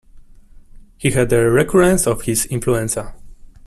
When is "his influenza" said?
2.23-3.13